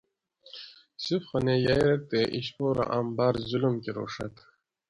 [0.95, 4.35] یوسف خانیں یئی رہ تے اِشپو رہ آم باۤر ظلم کۤروڛت